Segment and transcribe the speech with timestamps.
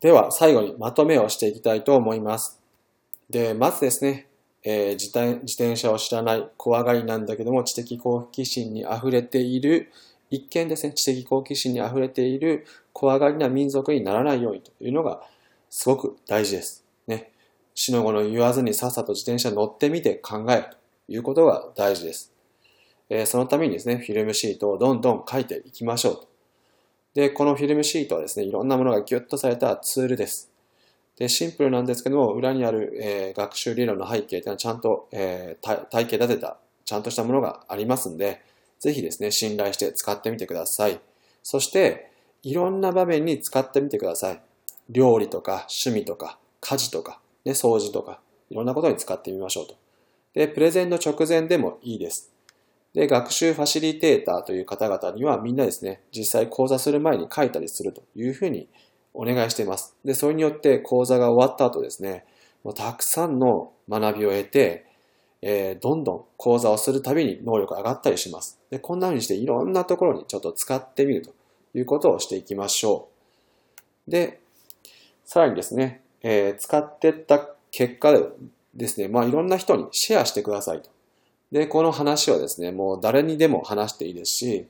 [0.00, 2.60] では、最後にまとめをしていきたいと思います。
[3.30, 4.28] で、まずですね、
[4.62, 9.92] えー、自転車を知らない怖がりなんだけども知的好奇心に溢れている
[10.30, 15.22] 一見ですね、知的好奇心に溢れている怖がりな民族にならないようにというのが
[15.70, 16.84] すごく大事です。
[17.06, 17.32] ね。
[17.74, 20.76] 死の後の言わずにさっさと自転車乗ってみて考えると
[21.08, 22.32] いうことが大事です。
[23.08, 26.27] えー、そのためにですね、フィルムシートをどんどん書いていきましょうと。
[27.14, 30.50] で、このフィルムシートはですね、いろんなものがギュッとされたツールです。
[31.16, 38.40] で、シンプルなんですけども、裏にある、えー、学習理論の背景というのはちゃんと、えー、体系立てた、ちゃんとしたものがありますんで、
[38.78, 41.00] ぜひですね、信頼して使ってみてください。
[41.42, 42.12] そして、
[42.44, 44.40] いろんな場面に使ってみてください。
[44.88, 49.76] 料理とか趣味とか家事とか、ね、掃除とか、いろんなことに使ってみましょうと。
[50.34, 52.30] で、プレゼンの直前でもいいです。
[52.94, 58.68] で、学習ファシリテーターという方々にはみんなですね、実際講座する前に書いたりするというふうに
[59.14, 59.94] お願いしています。
[60.04, 62.24] で、それによって講座が終わった後ですね、
[62.64, 64.86] もうたくさんの学びを得て、
[65.40, 68.58] えー、どんどん講座をするたびに能力が上がったりします。
[68.70, 71.32] で、こんな風にしていろんなところにちょっと使ってみると
[71.74, 73.08] いうことをしていきましょ
[74.06, 74.10] う。
[74.10, 74.40] で、
[75.24, 78.12] さらにですね、えー、使ってった結果
[78.74, 80.90] ですね、まあいろんな人にシェアしてくださいと。
[81.52, 84.68] で、この話をですね、もう誰にでも話していいですし、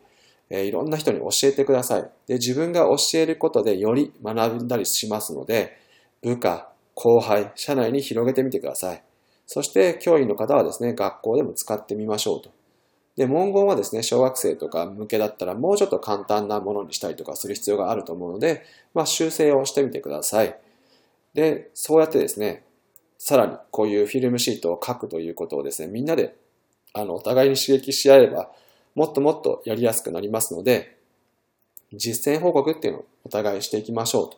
[0.50, 2.02] えー、いろんな人に教えてください。
[2.26, 5.76] で、自分が教えることでより学んだりしますので、
[6.22, 9.02] 部下、後輩、社内に広げてみてください。
[9.46, 12.50] そして教員の方はですね、学校でも使ってみましょうと。
[13.16, 18.62] で、文言はですね、小学生とか向けだったらもうちょっと簡単なものにしたりとかする必要があると思うので、
[18.94, 20.56] まあ、修正をしてみてください。
[21.34, 22.64] で、そうやってですね、
[23.18, 26.36] さらにこういうフィルムシートを書くということをですね、みんなで、
[27.00, 28.50] あの、お互いに刺激し合えば、
[28.94, 30.98] もっともっとやりやすくなりますので、
[31.92, 34.30] 実践報告っていうのをお互いしていきましょう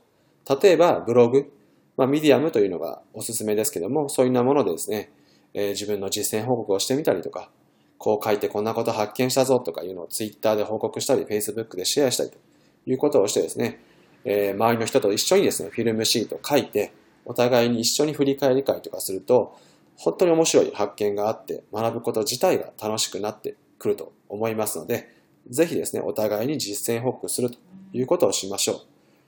[0.47, 0.61] と。
[0.61, 1.52] 例えば、ブログ、
[1.97, 5.11] まあ、ミディアムというのがおすすめですけども、そういうなものでですね、
[5.55, 7.50] えー、自分の実践報告をしてみたりとか、
[7.98, 12.39] こう書いてこんなこと発見したぞとかいうのをツイッターで報告したり、Facebook でシェアしたりと
[12.86, 13.80] いうことをしてですね、
[14.24, 16.92] えー、周りの人と一緒にですね、フィルムシートを書いて、
[17.27, 19.56] お互いに一緒に振り返り会とかすると、
[20.02, 25.11] 本当に面白い発見があって、学ぶこと自体が楽しくなってくると思いますので、
[25.50, 27.58] ぜひですね、お互いに実践報告すると
[27.92, 28.77] いうことをしましょう。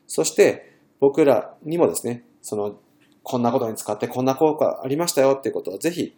[0.06, 2.78] そして、僕らにもですね、その、
[3.22, 6.16] こんなことに使ってこんな効果ありましたよっていうことをぜひ、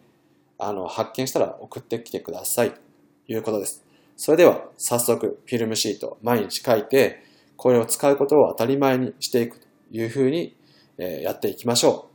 [0.57, 2.79] あの、発見したら送ってきてくださいと
[3.27, 3.83] いうことです。
[4.15, 7.21] それでは、早速、フィルムシート毎日書いて、
[7.57, 10.55] これを使うことを当たり前にしていくというふうに、
[10.97, 12.14] えやっていきましょう。